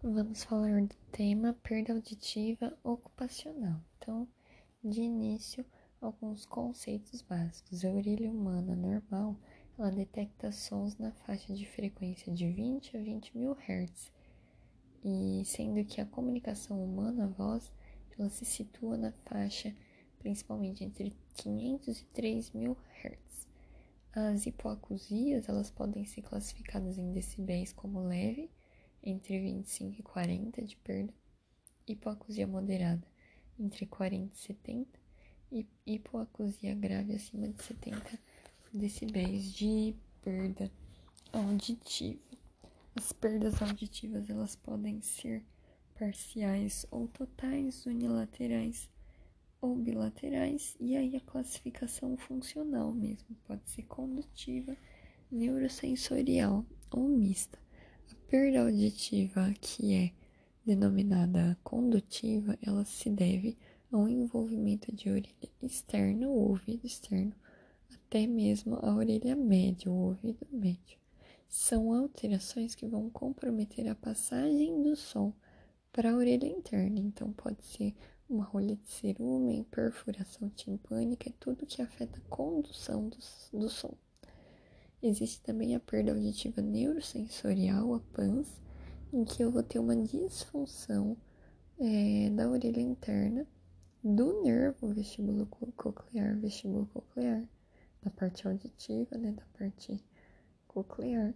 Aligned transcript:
Vamos 0.00 0.44
falar 0.44 0.80
do 0.82 0.94
tema 1.10 1.58
perda 1.60 1.92
auditiva 1.92 2.72
ocupacional. 2.84 3.80
Então, 3.98 4.28
de 4.82 5.00
início, 5.00 5.66
alguns 6.00 6.46
conceitos 6.46 7.20
básicos. 7.20 7.84
A 7.84 7.90
orelha 7.90 8.30
humana 8.30 8.76
normal, 8.76 9.36
ela 9.76 9.90
detecta 9.90 10.52
sons 10.52 10.96
na 10.98 11.10
faixa 11.10 11.52
de 11.52 11.66
frequência 11.66 12.32
de 12.32 12.48
20 12.48 12.96
a 12.96 13.00
20 13.00 13.36
mil 13.36 13.56
Hz, 13.56 14.12
e 15.04 15.42
sendo 15.44 15.84
que 15.84 16.00
a 16.00 16.06
comunicação 16.06 16.80
humana, 16.80 17.24
a 17.24 17.26
voz, 17.26 17.72
ela 18.16 18.30
se 18.30 18.44
situa 18.44 18.96
na 18.96 19.10
faixa 19.10 19.74
principalmente 20.20 20.84
entre 20.84 21.12
500 21.34 22.00
e 22.00 22.04
3 22.04 22.52
mil 22.52 22.76
Hz. 23.02 23.48
As 24.12 24.46
hipoacusias, 24.46 25.48
elas 25.48 25.72
podem 25.72 26.04
ser 26.04 26.22
classificadas 26.22 26.98
em 26.98 27.10
decibéis 27.10 27.72
como 27.72 27.98
leve, 27.98 28.48
entre 29.08 29.40
25 29.40 30.00
e 30.00 30.02
40 30.02 30.62
de 30.62 30.76
perda, 30.76 31.14
hipoacusia 31.86 32.46
moderada 32.46 33.06
entre 33.58 33.86
40 33.86 34.34
e 34.34 34.38
70 34.38 34.86
e 35.50 35.66
hipoacusia 35.86 36.74
grave 36.74 37.14
acima 37.14 37.48
de 37.48 37.62
70 37.62 38.18
decibéis 38.70 39.50
de 39.54 39.94
perda 40.22 40.70
auditiva. 41.32 42.20
As 42.94 43.10
perdas 43.12 43.62
auditivas 43.62 44.28
elas 44.28 44.54
podem 44.54 45.00
ser 45.00 45.42
parciais 45.98 46.84
ou 46.90 47.08
totais, 47.08 47.86
unilaterais 47.86 48.90
ou 49.60 49.74
bilaterais, 49.74 50.76
e 50.78 50.96
aí 50.96 51.16
a 51.16 51.20
classificação 51.20 52.14
funcional 52.18 52.92
mesmo 52.92 53.34
pode 53.46 53.68
ser 53.70 53.84
condutiva, 53.84 54.76
neurosensorial 55.30 56.64
ou 56.90 57.08
mista 57.08 57.58
perda 58.28 58.62
auditiva, 58.62 59.52
que 59.60 59.94
é 59.94 60.12
denominada 60.64 61.58
condutiva, 61.64 62.58
ela 62.60 62.84
se 62.84 63.08
deve 63.08 63.56
ao 63.90 64.08
envolvimento 64.08 64.94
de 64.94 65.08
orelha 65.08 65.50
externa, 65.62 66.28
o 66.28 66.50
ouvido 66.50 66.86
externo, 66.86 67.32
até 67.92 68.26
mesmo 68.26 68.78
a 68.82 68.94
orelha 68.94 69.34
média, 69.34 69.90
o 69.90 70.08
ouvido 70.08 70.46
médio. 70.52 70.98
São 71.48 71.92
alterações 71.92 72.74
que 72.74 72.86
vão 72.86 73.08
comprometer 73.08 73.88
a 73.88 73.94
passagem 73.94 74.82
do 74.82 74.94
som 74.94 75.32
para 75.90 76.12
a 76.12 76.16
orelha 76.16 76.46
interna. 76.46 76.98
Então, 76.98 77.32
pode 77.32 77.64
ser 77.64 77.94
uma 78.28 78.44
rolha 78.44 78.76
de 78.76 78.90
cerumen, 78.90 79.64
perfuração 79.64 80.50
timpânica, 80.50 81.30
é 81.30 81.32
tudo 81.40 81.66
que 81.66 81.80
afeta 81.80 82.18
a 82.18 82.28
condução 82.28 83.08
do, 83.08 83.16
do 83.58 83.70
som. 83.70 83.96
Existe 85.00 85.40
também 85.42 85.76
a 85.76 85.80
perda 85.80 86.10
auditiva 86.10 86.60
neurosensorial, 86.60 87.94
a 87.94 88.00
PANS, 88.12 88.48
em 89.12 89.24
que 89.24 89.44
eu 89.44 89.50
vou 89.50 89.62
ter 89.62 89.78
uma 89.78 89.94
disfunção 89.94 91.16
é, 91.78 92.28
da 92.30 92.50
orelha 92.50 92.80
interna, 92.80 93.46
do 94.02 94.42
nervo 94.42 94.88
vestíbulo 94.88 95.46
coclear, 95.46 96.36
vestíbulo 96.40 96.86
coclear, 96.86 97.48
da 98.02 98.10
parte 98.10 98.48
auditiva, 98.48 99.16
né, 99.16 99.30
da 99.30 99.44
parte 99.56 100.04
coclear, 100.66 101.32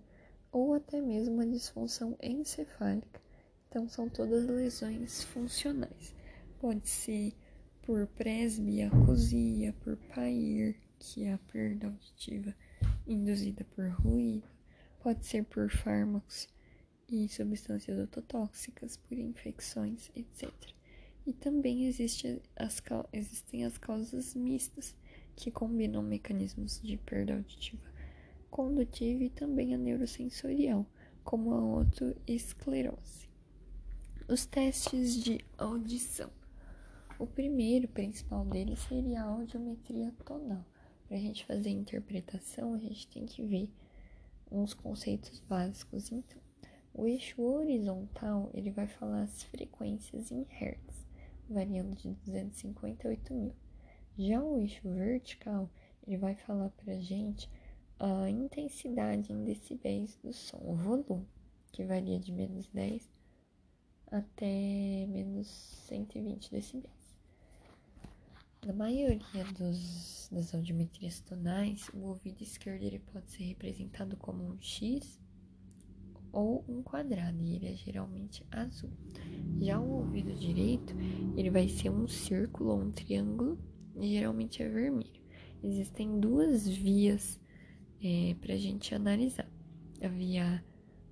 ou 0.51 0.75
até 0.75 1.01
mesmo 1.01 1.35
uma 1.35 1.47
disfunção 1.47 2.17
encefálica. 2.21 3.21
Então, 3.69 3.89
são 3.89 4.09
todas 4.09 4.45
lesões 4.45 5.23
funcionais. 5.23 6.13
Pode 6.61 6.89
ser 6.89 7.33
por 7.83 8.09
presbiacusia, 8.09 9.73
por 9.85 9.97
PAIR, 9.97 10.77
que 10.99 11.25
é 11.25 11.33
a 11.33 11.39
perda 11.39 11.87
auditiva 11.87 12.53
induzida 13.07 13.65
por 13.75 13.89
ruído, 13.89 14.49
pode 15.01 15.25
ser 15.27 15.45
por 15.45 15.71
fármacos 15.71 16.49
e 17.09 17.29
substâncias 17.29 17.99
ototóxicas, 17.99 18.97
por 18.97 19.19
infecções, 19.19 20.11
etc. 20.15 20.53
E 21.27 21.33
também 21.33 21.87
existe 21.87 22.41
as, 22.57 22.83
existem 23.13 23.65
as 23.65 23.79
causas 23.79 24.35
mistas, 24.35 24.95
que 25.35 25.51
combinam 25.51 26.03
mecanismos 26.03 26.81
de 26.83 26.97
perda 26.99 27.35
auditiva 27.35 27.93
condutiva 28.53 29.25
e 29.25 29.31
também 29.31 29.75
a 29.75 29.79
neurosensorial, 29.79 30.87
como 31.25 31.55
a 31.55 31.59
autoesclerose. 31.59 33.27
Os 34.29 34.45
testes 34.45 35.17
de 35.25 35.43
audição. 35.57 36.31
O 37.19 37.27
primeiro 37.27 37.89
principal 37.89 38.45
deles 38.45 38.79
seria 38.81 39.23
a 39.23 39.27
audiometria 39.27 40.13
tonal. 40.25 40.65
Para 41.13 41.19
a 41.19 41.25
gente 41.25 41.45
fazer 41.45 41.69
a 41.69 41.73
interpretação, 41.73 42.73
a 42.73 42.79
gente 42.79 43.07
tem 43.07 43.27
que 43.27 43.43
ver 43.43 43.69
uns 44.51 44.73
conceitos 44.73 45.41
básicos. 45.41 46.11
Então, 46.11 46.41
o 46.95 47.07
eixo 47.07 47.43
horizontal 47.43 48.51
ele 48.55 48.71
vai 48.71 48.87
falar 48.87 49.25
as 49.25 49.43
frequências 49.43 50.33
em 50.33 50.47
Hertz, 50.49 51.07
variando 51.51 51.95
de 51.95 52.15
250 52.25 53.07
a 53.07 53.11
8000. 53.11 53.55
Já 54.17 54.43
o 54.43 54.57
eixo 54.57 54.89
vertical 54.89 55.69
ele 56.07 56.17
vai 56.17 56.35
falar 56.35 56.71
para 56.71 56.95
a 56.95 57.01
gente 57.01 57.47
a 58.01 58.31
intensidade 58.31 59.35
em 59.35 59.45
decibéis 59.45 60.17
do 60.25 60.33
som, 60.33 60.63
o 60.65 60.75
volume, 60.75 61.29
que 61.73 61.85
varia 61.85 62.19
de 62.19 62.33
menos 62.33 62.69
10 62.69 63.07
até 64.11 65.07
menos 65.11 65.47
120 65.89 66.51
decibéis. 66.51 67.02
Na 68.65 68.73
maioria 68.73 69.45
dos, 69.59 70.29
das 70.31 70.55
audiometrias 70.55 71.19
tonais, 71.19 71.89
o 71.93 72.07
ouvido 72.07 72.43
esquerdo 72.43 72.85
ele 72.85 73.01
pode 73.01 73.29
ser 73.33 73.43
representado 73.43 74.17
como 74.17 74.45
um 74.45 74.57
X 74.61 75.21
ou 76.31 76.65
um 76.69 76.81
quadrado, 76.81 77.43
e 77.43 77.57
ele 77.57 77.67
é 77.67 77.75
geralmente 77.75 78.47
azul. 78.53 78.93
Já 79.61 79.81
o 79.81 79.91
ouvido 79.91 80.33
direito, 80.39 80.95
ele 81.37 81.51
vai 81.51 81.69
ser 81.69 81.91
um 81.91 82.07
círculo 82.07 82.71
ou 82.71 82.83
um 82.83 82.93
triângulo, 82.93 83.59
e 83.97 84.13
geralmente 84.13 84.63
é 84.63 84.69
vermelho. 84.69 85.21
Existem 85.61 86.21
duas 86.21 86.65
vias 86.69 87.41
é, 88.01 88.37
para 88.41 88.55
a 88.55 88.59
gente 88.59 88.95
analisar: 88.95 89.51
a 90.01 90.07
via 90.07 90.65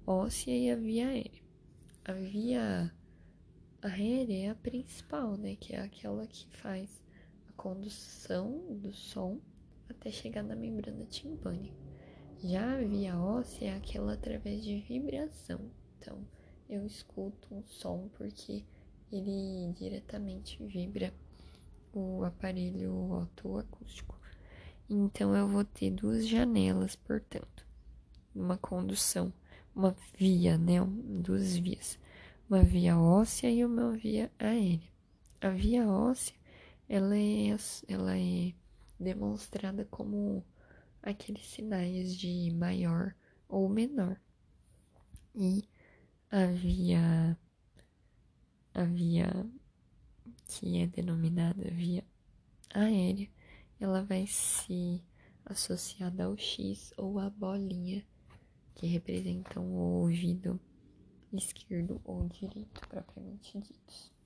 óssea 0.06 0.56
e 0.56 0.71
a 0.71 0.77
via 0.77 1.09
aérea. 1.09 1.43
A 2.05 2.12
via 2.12 2.94
aérea 3.82 4.47
é 4.47 4.50
a 4.50 4.55
principal, 4.55 5.37
né? 5.37 5.56
Que 5.56 5.75
é 5.75 5.81
aquela 5.81 6.25
que 6.28 6.47
faz 6.56 7.09
condução 7.60 8.59
do 8.71 8.91
som 8.91 9.38
até 9.87 10.10
chegar 10.10 10.43
na 10.43 10.56
membrana 10.56 11.04
timpânica. 11.04 11.76
Já 12.43 12.78
a 12.78 12.82
via 12.82 13.19
óssea 13.19 13.66
é 13.66 13.76
aquela 13.76 14.15
através 14.15 14.65
de 14.65 14.81
vibração. 14.81 15.70
Então, 15.99 16.26
eu 16.70 16.87
escuto 16.87 17.54
um 17.54 17.62
som 17.66 18.09
porque 18.15 18.65
ele 19.12 19.75
diretamente 19.75 20.65
vibra 20.65 21.12
o 21.93 22.25
aparelho 22.25 22.94
otoacústico. 23.10 24.19
Então, 24.88 25.37
eu 25.37 25.47
vou 25.47 25.62
ter 25.62 25.91
duas 25.91 26.26
janelas, 26.26 26.97
portanto, 26.97 27.66
uma 28.34 28.56
condução, 28.56 29.31
uma 29.76 29.94
via, 30.16 30.56
né? 30.56 30.76
Duas 31.22 31.59
vias, 31.59 31.99
uma 32.49 32.62
via 32.62 32.99
óssea 32.99 33.50
e 33.50 33.62
uma 33.62 33.93
via 33.93 34.32
aérea. 34.38 34.88
A 35.43 35.50
via 35.50 35.87
óssea 35.87 36.40
ela 36.91 37.17
é, 37.17 37.56
ela 37.87 38.19
é 38.19 38.53
demonstrada 38.99 39.84
como 39.84 40.45
aqueles 41.01 41.47
sinais 41.47 42.17
de 42.17 42.53
maior 42.53 43.15
ou 43.49 43.69
menor. 43.69 44.21
E 45.33 45.69
a 46.29 46.47
via, 46.47 47.39
a 48.75 48.83
via 48.83 49.49
que 50.49 50.79
é 50.79 50.87
denominada 50.89 51.71
via 51.71 52.05
aérea, 52.75 53.31
ela 53.79 54.03
vai 54.03 54.27
se 54.27 55.00
associada 55.45 56.25
ao 56.25 56.37
X 56.37 56.93
ou 56.97 57.21
à 57.21 57.31
bolinha 57.31 58.05
que 58.75 58.89
representam 58.89 59.65
o 59.65 60.00
ouvido 60.03 60.59
esquerdo 61.33 62.00
ou 62.05 62.27
direito 62.27 62.81
propriamente 62.88 63.61
ditos. 63.61 64.19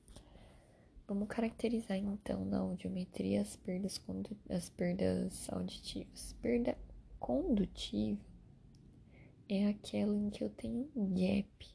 Vamos 1.15 1.29
caracterizar 1.29 1.97
então 1.97 2.45
na 2.45 2.59
audiometria 2.59 3.41
as 3.41 3.55
perdas, 3.55 4.03
as 4.51 4.69
perdas 4.69 5.49
auditivas. 5.49 6.35
Perda 6.43 6.77
condutiva 7.21 8.21
é 9.49 9.69
aquela 9.69 10.13
em 10.13 10.29
que 10.29 10.43
eu 10.43 10.51
tenho 10.51 10.91
um 10.97 11.15
gap, 11.15 11.69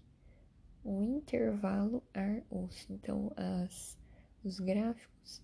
um 0.83 1.19
intervalo 1.19 2.03
ar-osso. 2.13 2.91
Então, 2.91 3.31
as, 3.37 3.97
os 4.43 4.59
gráficos 4.59 5.41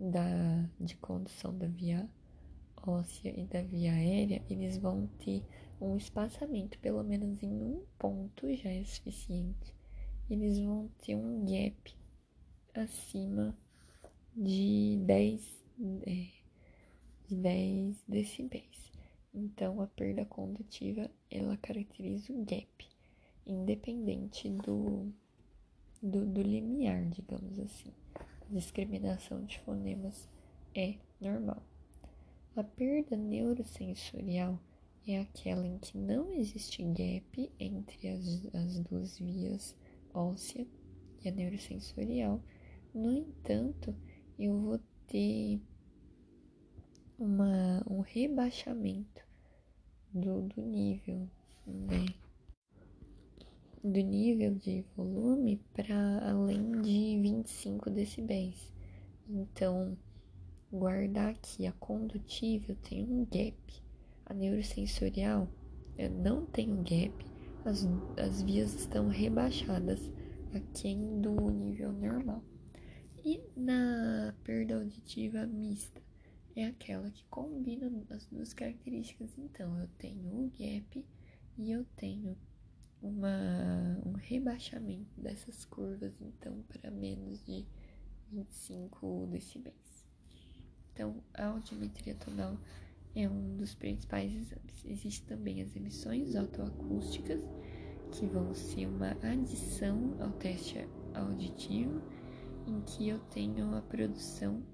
da, 0.00 0.66
de 0.80 0.96
condução 0.96 1.54
da 1.58 1.66
via 1.66 2.08
óssea 2.86 3.38
e 3.38 3.44
da 3.44 3.60
via 3.60 3.92
aérea, 3.92 4.42
eles 4.48 4.78
vão 4.78 5.08
ter 5.18 5.44
um 5.78 5.94
espaçamento, 5.94 6.78
pelo 6.78 7.04
menos 7.04 7.42
em 7.42 7.52
um 7.52 7.84
ponto 7.98 8.50
já 8.54 8.70
é 8.70 8.82
suficiente. 8.82 9.76
Eles 10.30 10.58
vão 10.58 10.88
ter 11.02 11.14
um 11.14 11.44
gap 11.44 12.05
acima 12.78 13.56
de 14.36 14.98
10, 15.06 15.64
é, 16.06 16.26
de 17.28 17.36
10 17.36 18.04
decibéis. 18.06 18.92
Então, 19.34 19.82
a 19.82 19.86
perda 19.86 20.24
condutiva, 20.24 21.10
ela 21.30 21.56
caracteriza 21.56 22.32
o 22.32 22.44
gap, 22.44 22.88
independente 23.46 24.48
do, 24.48 25.12
do, 26.02 26.24
do 26.24 26.42
limiar, 26.42 27.04
digamos 27.10 27.58
assim. 27.58 27.92
A 28.14 28.54
discriminação 28.54 29.44
de 29.44 29.58
fonemas 29.60 30.28
é 30.74 30.94
normal. 31.20 31.62
A 32.54 32.64
perda 32.64 33.16
neurosensorial 33.16 34.58
é 35.06 35.20
aquela 35.20 35.66
em 35.66 35.78
que 35.78 35.98
não 35.98 36.32
existe 36.32 36.82
gap 36.82 37.52
entre 37.60 38.08
as, 38.08 38.54
as 38.54 38.78
duas 38.80 39.18
vias 39.18 39.76
óssea 40.14 40.66
e 41.22 41.28
a 41.28 41.32
neurosensorial. 41.32 42.42
No 42.96 43.12
entanto, 43.12 43.94
eu 44.38 44.58
vou 44.58 44.80
ter 45.06 45.60
uma, 47.18 47.84
um 47.86 48.00
rebaixamento 48.00 49.22
do, 50.14 50.40
do 50.40 50.62
nível, 50.62 51.28
né? 51.66 52.06
Do 53.84 54.00
nível 54.00 54.54
de 54.54 54.82
volume 54.96 55.60
para 55.74 56.30
além 56.30 56.80
de 56.80 57.20
25 57.20 57.90
decibéis. 57.90 58.72
Então, 59.28 59.94
guardar 60.72 61.32
aqui 61.32 61.66
a 61.66 61.72
condutível 61.72 62.74
tem 62.76 63.04
um 63.04 63.26
gap. 63.26 63.84
A 64.24 64.32
neurosensorial 64.32 65.46
não 66.22 66.46
tem 66.46 66.72
um 66.72 66.82
gap, 66.82 67.12
as, 67.62 67.86
as 68.16 68.40
vias 68.40 68.72
estão 68.72 69.08
rebaixadas 69.08 70.00
aquém 70.54 71.20
do 71.20 71.50
nível 71.50 71.92
normal. 71.92 72.42
E 73.26 73.42
na 73.56 74.32
perda 74.44 74.76
auditiva 74.76 75.44
mista, 75.48 76.00
é 76.54 76.66
aquela 76.66 77.10
que 77.10 77.24
combina 77.24 77.90
as 78.10 78.24
duas 78.26 78.54
características. 78.54 79.36
Então, 79.36 79.76
eu 79.80 79.88
tenho 79.98 80.28
o 80.28 80.48
gap 80.56 81.04
e 81.58 81.72
eu 81.72 81.84
tenho 81.96 82.38
uma, 83.02 84.00
um 84.06 84.12
rebaixamento 84.12 85.20
dessas 85.20 85.64
curvas, 85.64 86.14
então, 86.20 86.62
para 86.68 86.88
menos 86.88 87.44
de 87.44 87.66
25 88.30 89.26
decibéis. 89.32 90.06
Então, 90.92 91.20
a 91.34 91.46
audiometria 91.46 92.14
tonal 92.14 92.56
é 93.12 93.28
um 93.28 93.56
dos 93.56 93.74
principais 93.74 94.32
exames. 94.32 94.84
Existem 94.84 95.26
também 95.36 95.62
as 95.62 95.74
emissões 95.74 96.36
autoacústicas, 96.36 97.40
que 98.12 98.24
vão 98.24 98.54
ser 98.54 98.86
uma 98.86 99.16
adição 99.20 100.16
ao 100.20 100.30
teste 100.30 100.78
auditivo 101.12 102.00
em 102.66 102.80
que 102.82 103.08
eu 103.08 103.18
tenho 103.30 103.74
a 103.76 103.82
produção 103.82 104.66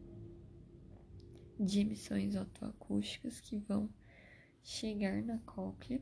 de 1.61 1.81
emissões 1.81 2.35
autoacústicas 2.35 3.41
que 3.41 3.59
vão 3.59 3.89
chegar 4.63 5.23
na 5.23 5.39
cóclea 5.41 6.01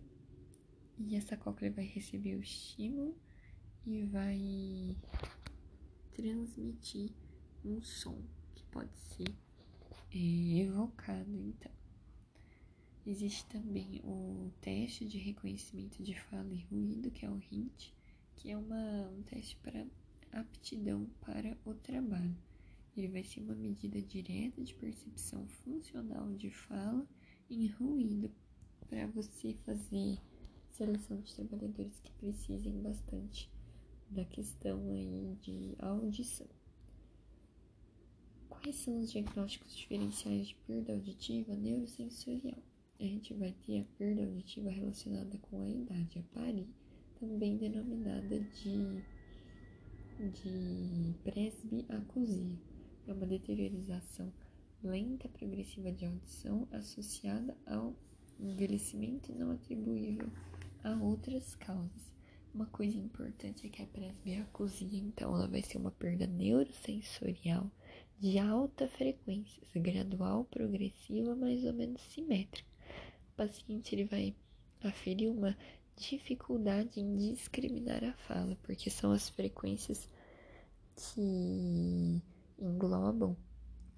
e 0.98 1.16
essa 1.16 1.36
cóclea 1.36 1.72
vai 1.72 1.84
receber 1.86 2.36
o 2.36 2.40
estímulo 2.40 3.16
e 3.86 4.04
vai 4.04 4.96
transmitir 6.14 7.10
um 7.64 7.80
som 7.82 8.22
que 8.54 8.64
pode 8.64 8.96
ser 8.96 9.34
é, 10.12 10.58
evocado 10.58 11.36
então. 11.36 11.72
Existe 13.06 13.46
também 13.46 14.00
o 14.04 14.52
teste 14.60 15.06
de 15.06 15.18
reconhecimento 15.18 16.02
de 16.02 16.14
fala 16.14 16.52
e 16.52 16.64
ruído, 16.64 17.10
que 17.10 17.24
é 17.24 17.30
o 17.30 17.40
HINT, 17.50 17.92
que 18.36 18.50
é 18.50 18.56
uma, 18.56 19.08
um 19.10 19.22
teste 19.22 19.56
para 19.56 19.86
aptidão 20.32 21.06
para 21.20 21.56
o 21.64 21.74
trabalho. 21.74 22.36
Ele 22.96 23.08
vai 23.08 23.24
ser 23.24 23.40
uma 23.40 23.54
medida 23.54 24.00
direta 24.02 24.62
de 24.62 24.74
percepção 24.74 25.46
funcional 25.46 26.32
de 26.34 26.50
fala 26.50 27.06
em 27.48 27.68
ruído 27.68 28.30
para 28.88 29.06
você 29.06 29.54
fazer 29.64 30.18
seleção 30.70 31.20
de 31.20 31.34
trabalhadores 31.34 32.00
que 32.00 32.12
precisem 32.12 32.80
bastante 32.80 33.50
da 34.10 34.24
questão 34.24 34.90
aí 34.92 35.36
de 35.40 35.74
audição. 35.78 36.48
Quais 38.48 38.76
são 38.76 38.98
os 38.98 39.12
diagnósticos 39.12 39.76
diferenciais 39.76 40.48
de 40.48 40.54
perda 40.66 40.92
auditiva 40.92 41.54
neurosensorial? 41.54 42.58
A 42.98 43.04
gente 43.04 43.32
vai 43.34 43.52
ter 43.64 43.80
a 43.80 43.84
perda 43.96 44.24
auditiva 44.24 44.70
relacionada 44.70 45.38
com 45.38 45.62
a 45.62 45.68
idade, 45.68 46.18
a 46.18 46.22
PARI, 46.34 46.68
também 47.18 47.56
denominada 47.56 48.40
de 48.40 49.02
de 50.28 51.14
presbiacusia. 51.24 52.58
É 53.06 53.12
uma 53.12 53.26
deteriorização 53.26 54.32
lenta 54.82 55.28
progressiva 55.28 55.90
de 55.90 56.06
audição 56.06 56.68
associada 56.72 57.56
ao 57.66 57.94
envelhecimento 58.38 59.32
não 59.34 59.52
atribuível 59.52 60.28
a 60.82 60.94
outras 60.96 61.54
causas. 61.56 62.10
Uma 62.52 62.66
coisa 62.66 62.96
importante 62.96 63.66
é 63.66 63.70
que 63.70 63.82
a 63.82 63.86
presbiacusia, 63.86 64.98
então, 64.98 65.34
ela 65.34 65.46
vai 65.46 65.62
ser 65.62 65.78
uma 65.78 65.90
perda 65.90 66.26
neurosensorial 66.26 67.70
de 68.18 68.38
alta 68.38 68.88
frequência, 68.88 69.62
gradual, 69.74 70.44
progressiva, 70.46 71.34
mais 71.36 71.64
ou 71.64 71.72
menos 71.72 72.02
simétrica. 72.02 72.68
O 73.32 73.36
paciente 73.36 73.94
ele 73.94 74.04
vai 74.04 74.34
aferir 74.82 75.30
uma 75.30 75.56
dificuldade 76.00 76.98
em 76.98 77.16
discriminar 77.16 78.02
a 78.02 78.14
fala, 78.14 78.56
porque 78.62 78.88
são 78.88 79.12
as 79.12 79.28
frequências 79.28 80.08
que 80.96 82.22
englobam 82.58 83.36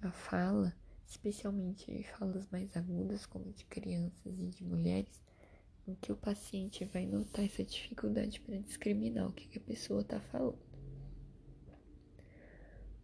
a 0.01 0.11
fala, 0.11 0.75
especialmente 1.07 2.03
falas 2.17 2.47
mais 2.51 2.75
agudas, 2.75 3.25
como 3.25 3.51
de 3.53 3.65
crianças 3.65 4.39
e 4.39 4.47
de 4.47 4.63
mulheres, 4.65 5.21
em 5.87 5.95
que 5.95 6.11
o 6.11 6.17
paciente 6.17 6.83
vai 6.85 7.05
notar 7.05 7.45
essa 7.45 7.63
dificuldade 7.63 8.39
para 8.41 8.57
discriminar 8.57 9.27
o 9.27 9.33
que, 9.33 9.47
que 9.47 9.57
a 9.57 9.61
pessoa 9.61 10.01
está 10.01 10.19
falando. 10.19 10.59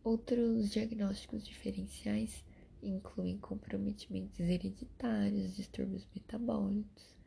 Outros 0.03 0.71
diagnósticos 0.71 1.45
diferenciais 1.45 2.43
incluem 2.81 3.37
comprometimentos 3.37 4.39
hereditários, 4.39 5.55
distúrbios 5.55 6.07
metabólicos, 6.13 7.18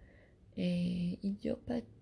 é, 0.57 1.19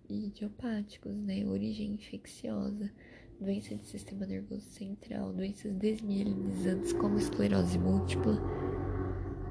idiopáticos, 0.09 1.15
né, 1.15 1.45
origem 1.45 1.93
infecciosa, 1.93 2.91
doença 3.39 3.75
de 3.75 3.85
sistema 3.85 4.25
nervoso 4.25 4.65
central, 4.69 5.33
doenças 5.33 5.73
desmielinizantes 5.73 6.93
como 6.93 7.17
esclerose 7.17 7.77
múltipla. 7.77 8.37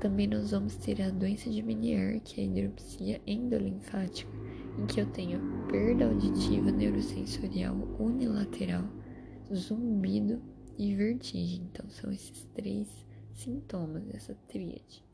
Também 0.01 0.27
nós 0.27 0.53
vamos 0.53 0.77
ter 0.77 1.03
a 1.03 1.11
doença 1.11 1.51
de 1.51 1.63
Menier, 1.63 2.21
que 2.21 2.41
é 2.41 2.45
a 2.45 2.47
hidropsia 2.47 3.21
endolinfática, 3.27 4.31
em 4.79 4.87
que 4.87 5.01
eu 5.01 5.07
tenho 5.07 5.41
perda 5.69 6.07
auditiva 6.07 6.71
neurosensorial 6.71 7.75
unilateral, 7.99 8.85
zumbido 9.53 10.41
e 10.79 10.95
vertigem. 10.95 11.69
Então 11.71 11.91
são 11.91 12.11
esses 12.11 12.45
três 12.55 12.89
sintomas 13.35 14.05
dessa 14.05 14.35
tríade. 14.49 15.10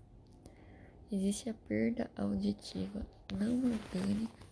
Existe 1.13 1.49
a 1.49 1.55
perda 1.55 2.11
auditiva 2.17 3.07
não 3.39 3.59
orgânica 3.59 4.45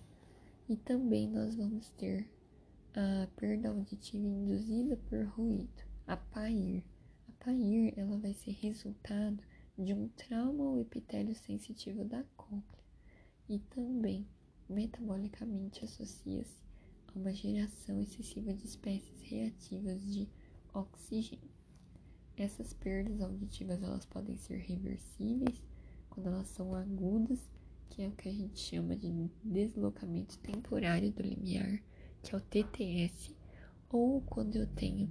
e 0.68 0.76
também 0.76 1.28
nós 1.28 1.56
vamos 1.56 1.90
ter 1.98 2.30
a 2.94 3.26
perda 3.34 3.70
auditiva 3.70 4.24
induzida 4.24 4.96
por 5.08 5.26
ruído, 5.26 5.82
a 6.06 6.16
PAIR. 6.16 6.84
A 7.28 7.44
PAIR 7.44 7.92
ela 7.96 8.16
vai 8.18 8.32
ser 8.34 8.52
resultado 8.52 9.42
de 9.76 9.92
um 9.92 10.06
trauma 10.10 10.64
ao 10.64 10.80
epitélio 10.80 11.34
sensitivo 11.34 12.04
da 12.04 12.22
cóclea 12.36 12.84
e 13.48 13.58
também 13.58 14.24
metabolicamente 14.68 15.84
associa-se 15.84 16.60
a 17.08 17.18
uma 17.18 17.32
geração 17.32 18.00
excessiva 18.00 18.54
de 18.54 18.64
espécies 18.64 19.20
reativas 19.22 20.00
de 20.06 20.28
oxigênio. 20.72 21.50
Essas 22.36 22.72
perdas 22.72 23.20
auditivas 23.20 23.82
elas 23.82 24.06
podem 24.06 24.36
ser 24.36 24.58
reversíveis 24.58 25.60
quando 26.14 26.28
elas 26.28 26.46
são 26.48 26.74
agudas, 26.74 27.40
que 27.90 28.02
é 28.02 28.08
o 28.08 28.12
que 28.12 28.28
a 28.28 28.32
gente 28.32 28.58
chama 28.58 28.96
de 28.96 29.10
deslocamento 29.42 30.38
temporário 30.38 31.10
do 31.10 31.22
limiar, 31.22 31.82
que 32.22 32.34
é 32.34 32.38
o 32.38 32.40
TTS, 32.40 33.36
ou 33.90 34.20
quando 34.22 34.56
eu 34.56 34.66
tenho 34.66 35.08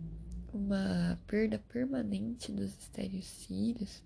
uma 0.53 1.19
perda 1.27 1.59
permanente 1.59 2.51
dos 2.51 2.77
estereocílios, 2.79 4.01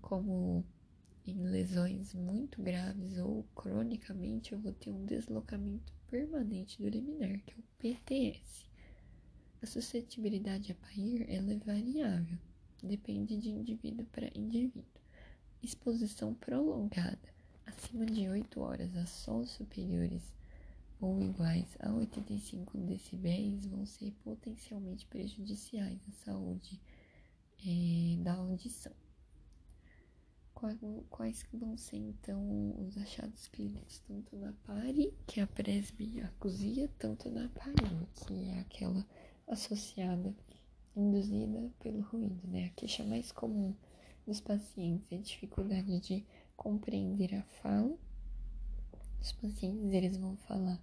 como 0.00 0.64
em 1.24 1.40
lesões 1.42 2.12
muito 2.12 2.60
graves 2.60 3.18
ou 3.18 3.44
cronicamente, 3.54 4.52
eu 4.52 4.58
vou 4.58 4.72
ter 4.72 4.90
um 4.90 5.04
deslocamento 5.04 5.92
permanente 6.08 6.82
do 6.82 6.88
liminar, 6.88 7.40
que 7.44 7.54
é 7.54 7.56
o 7.56 7.64
PTS. 7.78 8.68
A 9.62 9.66
suscetibilidade 9.66 10.72
a 10.72 10.74
PAIR 10.74 11.24
ela 11.28 11.52
é 11.52 11.58
variável, 11.58 12.38
depende 12.82 13.36
de 13.36 13.50
indivíduo 13.50 14.04
para 14.06 14.36
indivíduo. 14.36 15.01
Exposição 15.62 16.34
prolongada, 16.34 17.20
acima 17.64 18.04
de 18.04 18.28
8 18.28 18.60
horas 18.60 18.96
a 18.96 19.06
sons 19.06 19.48
superiores 19.50 20.34
ou 21.00 21.22
iguais 21.22 21.76
a 21.78 21.92
85 21.92 22.76
decibéis 22.78 23.64
vão 23.66 23.86
ser 23.86 24.10
potencialmente 24.24 25.06
prejudiciais 25.06 26.00
à 26.08 26.12
saúde 26.24 26.80
é, 27.64 28.16
da 28.24 28.34
audição. 28.34 28.92
Quais 31.08 31.46
vão 31.52 31.76
ser 31.76 31.98
então 31.98 32.74
os 32.84 32.98
achados 32.98 33.46
clínicos, 33.46 34.00
tanto 34.00 34.36
na 34.36 34.52
PARI, 34.64 35.14
que 35.28 35.38
é 35.38 35.44
a 35.44 35.46
presbiacusia, 35.46 36.90
tanto 36.98 37.30
na 37.30 37.48
PARI, 37.48 38.08
que 38.26 38.48
é 38.48 38.58
aquela 38.58 39.06
associada, 39.46 40.34
induzida 40.96 41.70
pelo 41.78 42.00
ruído, 42.00 42.48
né? 42.48 42.66
A 42.66 42.70
queixa 42.70 43.04
mais 43.04 43.30
comum 43.30 43.74
dos 44.26 44.40
pacientes 44.40 45.06
a 45.12 45.22
dificuldade 45.22 46.00
de 46.00 46.24
compreender 46.56 47.34
a 47.34 47.42
fala. 47.62 47.96
Os 49.20 49.32
pacientes, 49.32 49.92
eles 49.92 50.16
vão 50.16 50.36
falar 50.36 50.80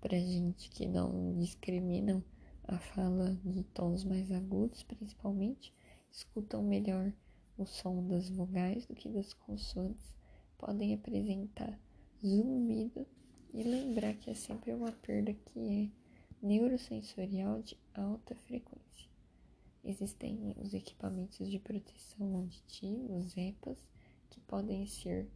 pra 0.00 0.18
gente 0.18 0.70
que 0.70 0.86
não 0.86 1.36
discriminam 1.38 2.22
a 2.64 2.78
fala 2.78 3.36
de 3.44 3.62
tons 3.64 4.04
mais 4.04 4.30
agudos, 4.30 4.82
principalmente, 4.82 5.74
escutam 6.10 6.62
melhor 6.62 7.12
o 7.58 7.66
som 7.66 8.06
das 8.06 8.30
vogais 8.30 8.86
do 8.86 8.94
que 8.94 9.08
das 9.08 9.34
consoantes, 9.34 10.12
podem 10.56 10.94
apresentar 10.94 11.78
zumbido 12.24 13.06
e 13.52 13.62
lembrar 13.62 14.14
que 14.14 14.30
é 14.30 14.34
sempre 14.34 14.72
uma 14.72 14.92
perda 14.92 15.34
que 15.34 15.92
é 15.92 16.46
neurosensorial 16.46 17.60
de 17.62 17.76
alta 17.94 18.34
frequência. 18.34 18.79
Existem 19.82 20.54
os 20.58 20.74
equipamentos 20.74 21.48
de 21.48 21.58
proteção 21.58 22.36
auditiva, 22.36 23.14
os 23.14 23.36
EPAs, 23.36 23.78
que 24.28 24.40
podem 24.40 24.86
ser 24.86 25.26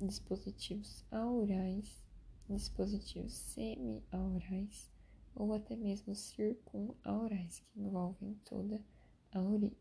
dispositivos 0.00 1.04
aurais, 1.10 2.02
dispositivos 2.48 3.32
semi-aurais 3.32 4.90
ou 5.34 5.52
até 5.52 5.76
mesmo 5.76 6.14
circunaurais, 6.14 7.60
que 7.60 7.80
envolvem 7.80 8.34
toda 8.44 8.80
a 9.32 9.40
orelha. 9.40 9.76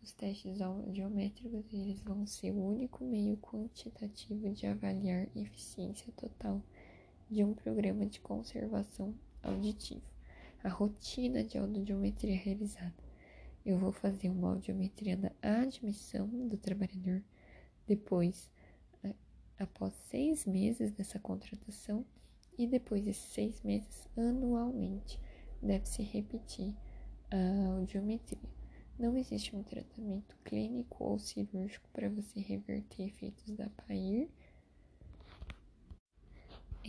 Os 0.00 0.12
testes 0.12 0.60
audiométricos 0.60 1.72
eles 1.72 2.00
vão 2.00 2.24
ser 2.24 2.52
o 2.52 2.64
único 2.64 3.04
meio 3.04 3.36
quantitativo 3.38 4.48
de 4.50 4.66
avaliar 4.66 5.28
eficiência 5.36 6.12
total 6.12 6.62
de 7.28 7.42
um 7.42 7.52
programa 7.52 8.06
de 8.06 8.20
conservação 8.20 9.12
auditiva. 9.42 10.06
A 10.62 10.68
rotina 10.68 11.42
de 11.42 11.58
audiometria 11.58 12.36
realizada. 12.36 13.07
Eu 13.68 13.76
vou 13.76 13.92
fazer 13.92 14.30
uma 14.30 14.48
audiometria 14.52 15.14
da 15.14 15.30
admissão 15.42 16.26
do 16.26 16.56
trabalhador, 16.56 17.22
depois, 17.86 18.50
após 19.58 19.92
seis 20.08 20.46
meses 20.46 20.90
dessa 20.90 21.18
contratação, 21.18 22.02
e 22.56 22.66
depois 22.66 23.04
desses 23.04 23.30
seis 23.30 23.60
meses, 23.60 24.08
anualmente, 24.16 25.20
deve-se 25.60 26.02
repetir 26.02 26.74
a 27.30 27.74
audiometria. 27.74 28.40
Não 28.98 29.14
existe 29.18 29.54
um 29.54 29.62
tratamento 29.62 30.34
clínico 30.42 31.04
ou 31.04 31.18
cirúrgico 31.18 31.90
para 31.92 32.08
você 32.08 32.40
reverter 32.40 33.02
efeitos 33.02 33.54
da 33.54 33.68
PAIR. 33.68 34.30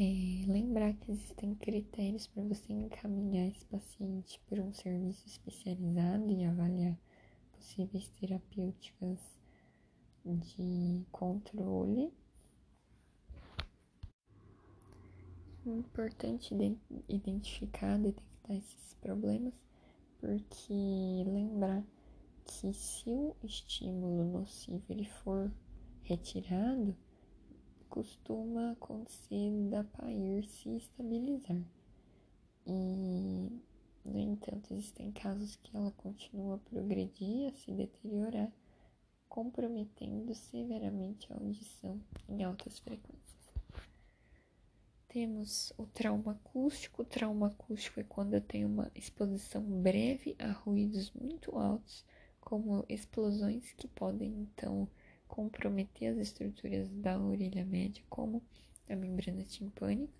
É, 0.01 0.45
lembrar 0.47 0.93
que 0.93 1.11
existem 1.11 1.53
critérios 1.55 2.25
para 2.25 2.41
você 2.43 2.71
encaminhar 2.71 3.49
esse 3.49 3.65
paciente 3.65 4.41
para 4.47 4.63
um 4.63 4.71
serviço 4.71 5.27
especializado 5.27 6.31
e 6.31 6.45
avaliar 6.45 6.97
possíveis 7.51 8.07
terapêuticas 8.11 9.19
de 10.23 11.05
controle. 11.11 12.13
É 15.65 15.69
importante 15.69 16.55
identificar, 17.09 17.99
detectar 17.99 18.55
esses 18.55 18.93
problemas, 19.01 19.53
porque 20.17 21.25
lembrar 21.27 21.83
que 22.45 22.71
se 22.73 23.09
o 23.09 23.35
estímulo 23.43 24.31
nocivo 24.31 24.81
ele 24.87 25.03
for 25.03 25.51
retirado, 26.03 26.95
costuma 27.89 28.71
acontecer 28.71 29.51
da 29.69 29.83
PAIR 29.83 30.45
se 30.45 30.69
estabilizar. 30.75 31.61
E, 32.65 33.61
no 34.05 34.19
entanto, 34.19 34.73
existem 34.73 35.11
casos 35.11 35.55
que 35.57 35.75
ela 35.75 35.91
continua 35.91 36.55
a 36.55 36.57
progredir, 36.59 37.49
a 37.49 37.53
se 37.53 37.71
deteriorar, 37.71 38.51
comprometendo 39.27 40.33
severamente 40.33 41.31
a 41.31 41.35
audição 41.35 41.99
em 42.27 42.43
altas 42.43 42.79
frequências. 42.79 43.39
Temos 45.07 45.73
o 45.75 45.87
trauma 45.87 46.33
acústico. 46.33 47.01
O 47.01 47.05
trauma 47.05 47.47
acústico 47.47 47.99
é 47.99 48.03
quando 48.03 48.35
eu 48.35 48.41
tenho 48.41 48.67
uma 48.67 48.91
exposição 48.93 49.63
breve 49.63 50.35
a 50.37 50.51
ruídos 50.51 51.11
muito 51.11 51.57
altos 51.57 52.05
como 52.39 52.85
explosões 52.87 53.73
que 53.73 53.87
podem 53.87 54.29
então 54.41 54.87
comprometer 55.29 56.11
as 56.11 56.17
estruturas 56.17 56.89
da 56.89 57.17
orelha 57.17 57.63
média, 57.63 58.03
como 58.09 58.43
a 58.89 58.95
membrana 58.95 59.43
timpânica. 59.43 60.11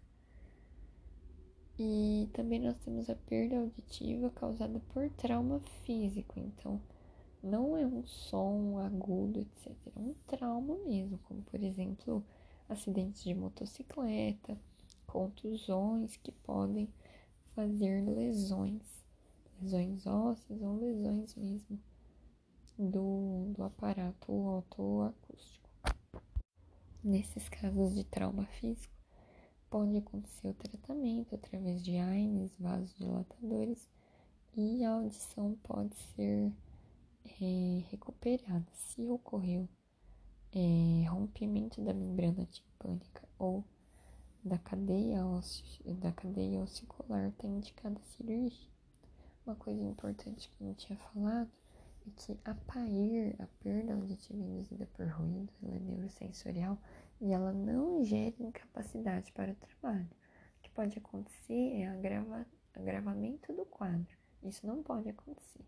E 1.78 2.30
também 2.34 2.60
nós 2.60 2.78
temos 2.78 3.10
a 3.10 3.16
perda 3.16 3.58
auditiva 3.58 4.30
causada 4.30 4.80
por 4.94 5.10
trauma 5.12 5.60
físico, 5.84 6.40
então 6.40 6.82
não 7.42 7.76
é 7.76 7.86
um 7.86 8.06
som 8.06 8.78
agudo, 8.78 9.40
etc. 9.40 9.76
É 9.96 10.00
um 10.00 10.14
trauma 10.28 10.78
mesmo, 10.86 11.18
como 11.20 11.42
por 11.44 11.62
exemplo 11.62 12.24
acidentes 12.68 13.24
de 13.24 13.34
motocicleta, 13.34 14.58
contusões 15.08 16.18
que 16.18 16.32
podem 16.32 16.88
fazer 17.56 18.06
lesões, 18.08 18.84
lesões 19.62 20.06
ósseas 20.06 20.62
ou 20.62 20.78
lesões 20.78 21.34
mesmo 21.36 21.80
do, 22.80 23.52
do 23.54 23.64
aparato 23.64 24.32
otoacústico. 24.32 25.70
Nesses 27.04 27.50
casos 27.50 27.94
de 27.94 28.06
trauma 28.06 28.46
físico, 28.46 28.94
pode 29.70 29.98
acontecer 29.98 30.48
o 30.48 30.54
tratamento 30.54 31.36
através 31.36 31.84
de 31.84 31.98
AINES, 31.98 32.52
vasodilatadores, 32.58 33.90
e 34.56 34.84
a 34.84 34.94
audição 34.94 35.58
pode 35.62 35.94
ser 36.16 36.52
é, 37.42 37.84
recuperada 37.92 38.66
se 38.74 39.08
ocorreu 39.08 39.68
é, 40.52 41.06
rompimento 41.08 41.82
da 41.82 41.94
membrana 41.94 42.46
timpânica 42.46 43.28
ou 43.38 43.64
da 44.44 44.58
cadeia, 44.58 45.22
da 46.00 46.12
cadeia 46.12 46.62
ossicular, 46.62 47.28
está 47.30 47.48
indicada 47.48 48.00
a 48.00 48.04
cirurgia. 48.06 48.70
Uma 49.46 49.56
coisa 49.56 49.84
importante 49.84 50.50
que 50.50 50.64
eu 50.64 50.68
não 50.68 50.74
tinha 50.74 50.98
falado 50.98 51.59
que 52.10 52.40
a 52.46 52.54
PAIR, 52.54 53.36
a 53.40 53.48
perda 53.62 53.94
auditiva 53.94 54.42
induzida 54.42 54.86
por 54.94 55.08
ruído, 55.08 55.54
ela 55.64 55.76
é 55.76 55.80
neurosensorial 55.80 56.78
e 57.22 57.32
ela 57.32 57.52
não 57.52 58.04
gera 58.04 58.36
incapacidade 58.40 59.32
para 59.32 59.52
o 59.52 59.56
trabalho. 59.56 60.10
O 60.58 60.62
que 60.62 60.70
pode 60.70 60.98
acontecer 60.98 61.82
é 61.82 61.88
agrava, 61.88 62.46
agravamento 62.74 63.54
do 63.54 63.66
quadro. 63.66 64.18
Isso 64.44 64.66
não 64.66 64.82
pode 64.82 65.10
acontecer. 65.10 65.66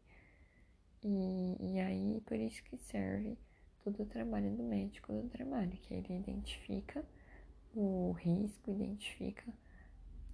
E, 1.04 1.58
e 1.60 1.80
aí, 1.80 2.22
por 2.22 2.38
isso 2.38 2.64
que 2.64 2.78
serve 2.78 3.38
todo 3.84 4.04
o 4.04 4.06
trabalho 4.06 4.56
do 4.56 4.64
médico 4.64 5.12
do 5.12 5.28
trabalho, 5.30 5.72
que 5.72 5.94
ele 5.94 6.16
identifica 6.16 7.04
o 7.74 8.12
risco, 8.12 8.70
identifica 8.70 9.52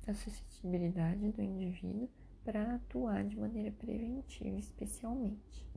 a 0.05 0.13
suscetibilidade 0.13 1.31
do 1.31 1.41
indivíduo 1.41 2.09
para 2.43 2.75
atuar 2.75 3.25
de 3.25 3.37
maneira 3.37 3.71
preventiva, 3.71 4.57
especialmente. 4.57 5.67